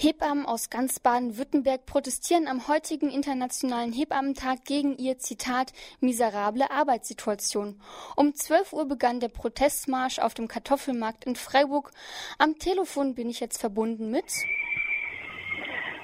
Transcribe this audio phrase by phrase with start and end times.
[0.00, 7.80] Hebammen aus ganz Baden-Württemberg protestieren am heutigen Internationalen Hebammentag gegen ihr Zitat miserable Arbeitssituation.
[8.14, 11.90] Um 12 Uhr begann der Protestmarsch auf dem Kartoffelmarkt in Freiburg.
[12.38, 14.26] Am Telefon bin ich jetzt verbunden mit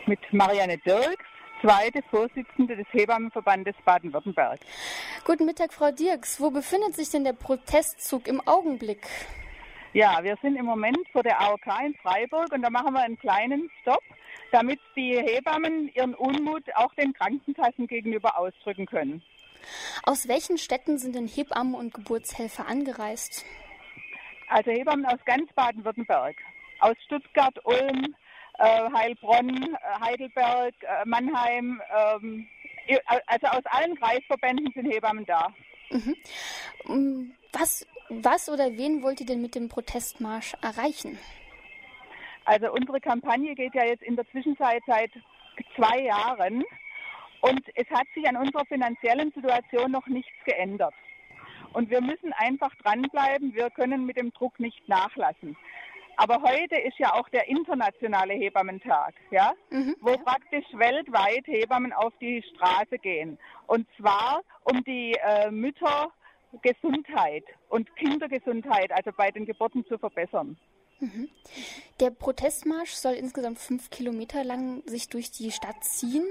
[0.07, 1.25] mit Marianne Dirks,
[1.63, 4.59] zweite Vorsitzende des Hebammenverbandes Baden-Württemberg.
[5.25, 6.41] Guten Mittag, Frau Dirks.
[6.41, 9.07] Wo befindet sich denn der Protestzug im Augenblick?
[9.95, 13.17] Ja, wir sind im Moment vor der AOK in Freiburg und da machen wir einen
[13.17, 14.03] kleinen Stopp,
[14.51, 19.23] damit die Hebammen ihren Unmut auch den Krankenkassen gegenüber ausdrücken können.
[20.03, 23.45] Aus welchen Städten sind denn Hebammen und Geburtshelfer angereist?
[24.49, 26.35] Also Hebammen aus ganz Baden-Württemberg,
[26.81, 28.17] aus Stuttgart, Ulm,
[28.59, 31.81] äh, Heilbronn, äh, Heidelberg, äh, Mannheim.
[31.97, 32.49] Ähm,
[33.27, 35.55] also aus allen Kreisverbänden sind Hebammen da.
[35.91, 36.17] Mhm.
[36.87, 41.19] Mm, was, was oder wen wollt ihr denn mit dem Protestmarsch erreichen?
[42.45, 45.11] Also unsere Kampagne geht ja jetzt in der Zwischenzeit seit
[45.77, 46.65] zwei Jahren
[47.41, 50.95] und es hat sich an unserer finanziellen Situation noch nichts geändert.
[51.73, 53.55] Und wir müssen einfach dranbleiben.
[53.55, 55.57] Wir können mit dem Druck nicht nachlassen.
[56.17, 62.13] Aber heute ist ja auch der internationale Hebammentag, ja, mhm, wo praktisch weltweit Hebammen auf
[62.21, 63.37] die Straße gehen.
[63.67, 65.51] Und zwar um die äh,
[66.55, 70.57] Müttergesundheit und Kindergesundheit, also bei den Geburten zu verbessern.
[71.01, 71.29] Mhm.
[72.01, 76.25] Der Protestmarsch soll insgesamt fünf Kilometer lang sich durch die Stadt ziehen,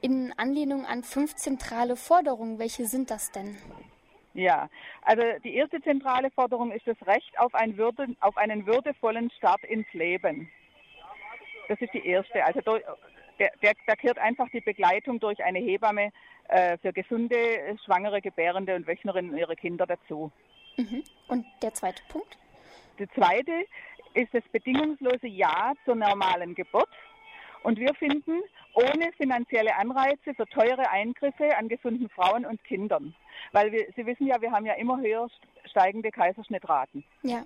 [0.00, 2.58] in Anlehnung an fünf zentrale Forderungen.
[2.58, 3.56] Welche sind das denn?
[4.34, 4.68] Ja,
[5.02, 9.62] also die erste zentrale Forderung ist das Recht auf, ein Würde, auf einen würdevollen Start
[9.64, 10.50] ins Leben.
[11.68, 12.44] Das ist die erste.
[12.44, 12.60] Also
[13.62, 16.10] der, da gehört einfach die Begleitung durch eine Hebamme
[16.48, 17.36] äh, für gesunde,
[17.84, 20.30] schwangere, gebärende und Wöchnerinnen und ihre Kinder dazu.
[20.76, 21.02] Mhm.
[21.28, 22.36] Und der zweite Punkt?
[22.98, 23.52] Der zweite
[24.14, 26.88] ist das bedingungslose Ja zur normalen Geburt.
[27.62, 28.42] Und wir finden,
[28.74, 33.14] ohne finanzielle Anreize für teure Eingriffe an gesunden Frauen und Kindern.
[33.52, 35.28] Weil wir, Sie wissen ja, wir haben ja immer höher
[35.66, 37.04] steigende Kaiserschnittraten.
[37.22, 37.44] Ja.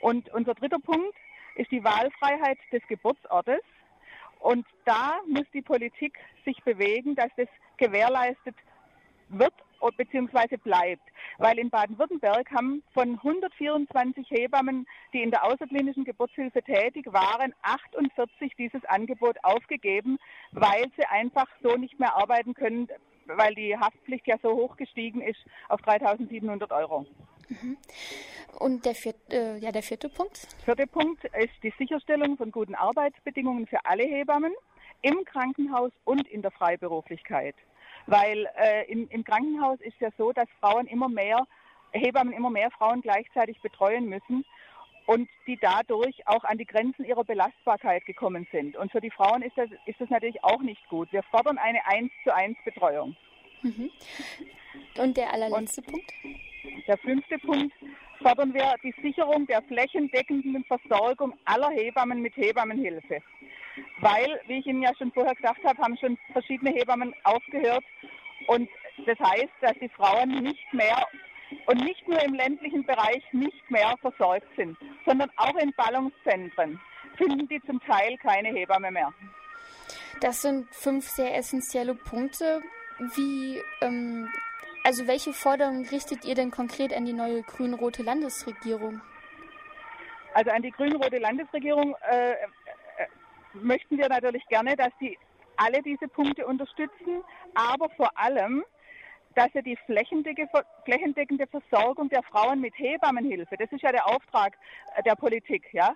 [0.00, 1.14] Und unser dritter Punkt
[1.54, 3.60] ist die Wahlfreiheit des Geburtsortes.
[4.40, 8.54] Und da muss die Politik sich bewegen, dass das gewährleistet
[9.28, 9.52] wird
[9.96, 10.56] bzw.
[10.56, 11.02] bleibt.
[11.38, 18.54] Weil in Baden-Württemberg haben von 124 Hebammen, die in der außerklinischen Geburtshilfe tätig waren, 48
[18.56, 20.18] dieses Angebot aufgegeben,
[20.52, 22.88] weil sie einfach so nicht mehr arbeiten können,
[23.26, 25.38] weil die Haftpflicht ja so hoch gestiegen ist
[25.68, 27.06] auf 3.700 Euro.
[27.48, 27.76] Mhm.
[28.58, 30.48] Und der vierte, äh, ja, der vierte Punkt?
[30.64, 34.52] Vierte Punkt ist die Sicherstellung von guten Arbeitsbedingungen für alle Hebammen
[35.02, 37.54] im Krankenhaus und in der Freiberuflichkeit.
[38.06, 41.46] Weil äh, im, im Krankenhaus ist ja so, dass Frauen immer mehr,
[41.92, 44.44] Hebammen immer mehr Frauen gleichzeitig betreuen müssen
[45.06, 48.76] und die dadurch auch an die Grenzen ihrer Belastbarkeit gekommen sind.
[48.76, 51.10] Und für die Frauen ist das, ist das natürlich auch nicht gut.
[51.12, 53.16] Wir fordern eine 1 zu 1 Betreuung.
[53.62, 53.90] Mhm.
[54.98, 56.12] Und der allerletzte und Punkt?
[56.86, 57.74] Der fünfte Punkt
[58.22, 63.22] fordern wir die Sicherung der flächendeckenden Versorgung aller Hebammen mit Hebammenhilfe
[64.00, 67.84] weil, wie ich Ihnen ja schon vorher gesagt habe, haben schon verschiedene Hebammen aufgehört.
[68.46, 68.68] Und
[69.06, 71.06] das heißt, dass die Frauen nicht mehr
[71.66, 76.80] und nicht nur im ländlichen Bereich nicht mehr versorgt sind, sondern auch in Ballungszentren
[77.16, 79.12] finden die zum Teil keine Hebamme mehr.
[80.20, 82.60] Das sind fünf sehr essentielle Punkte.
[83.14, 84.28] Wie, ähm,
[84.84, 89.00] also welche Forderungen richtet ihr denn konkret an die neue grün-rote Landesregierung?
[90.34, 92.34] Also an die grün-rote Landesregierung äh,
[93.54, 95.18] möchten wir natürlich gerne, dass sie
[95.56, 97.22] alle diese Punkte unterstützen,
[97.54, 98.64] aber vor allem,
[99.34, 104.56] dass sie die flächendeckende Versorgung der Frauen mit Hebammenhilfe, das ist ja der Auftrag
[104.96, 105.94] äh, der Politik, ja.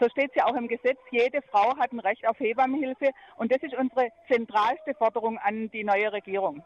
[0.00, 3.52] So steht es ja auch im Gesetz, jede Frau hat ein Recht auf Hebammenhilfe und
[3.52, 6.62] das ist unsere zentralste Forderung an die neue Regierung.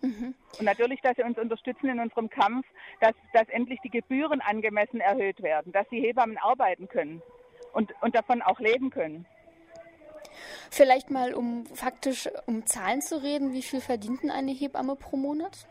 [0.00, 0.34] Mhm.
[0.58, 2.66] Und natürlich, dass sie uns unterstützen in unserem Kampf,
[3.00, 7.22] dass, dass endlich die Gebühren angemessen erhöht werden, dass die Hebammen arbeiten können
[7.72, 9.26] und, und davon auch leben können.
[10.70, 15.16] Vielleicht mal, um faktisch um Zahlen zu reden, wie viel verdient denn eine Hebamme pro
[15.16, 15.66] Monat?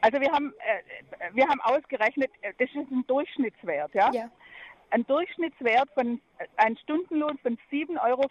[0.00, 4.10] Also wir haben, äh, wir haben ausgerechnet, äh, das ist ein Durchschnittswert, ja?
[4.12, 4.30] ja.
[4.90, 8.28] Ein Durchschnittswert von äh, ein Stundenlohn von 7,54 Euro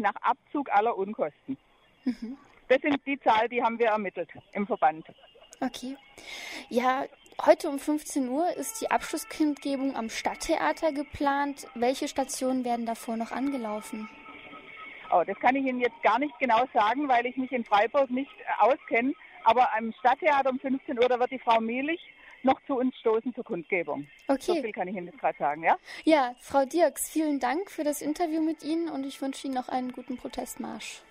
[0.00, 1.56] nach Abzug aller Unkosten.
[2.04, 2.36] Mhm.
[2.70, 5.04] Das sind die Zahlen, die haben wir ermittelt im Verband.
[5.60, 5.96] Okay.
[6.68, 7.04] Ja,
[7.44, 11.66] heute um 15 Uhr ist die Abschlusskundgebung am Stadttheater geplant.
[11.74, 14.08] Welche Stationen werden davor noch angelaufen?
[15.10, 18.08] Oh, das kann ich Ihnen jetzt gar nicht genau sagen, weil ich mich in Freiburg
[18.08, 19.14] nicht äh, auskenne.
[19.42, 22.00] Aber am Stadttheater um 15 Uhr, da wird die Frau Mielich
[22.44, 24.06] noch zu uns stoßen zur Kundgebung.
[24.28, 24.40] Okay.
[24.40, 25.76] So viel kann ich Ihnen jetzt gerade sagen, ja?
[26.04, 29.68] Ja, Frau Dirks, vielen Dank für das Interview mit Ihnen und ich wünsche Ihnen noch
[29.68, 31.02] einen guten Protestmarsch.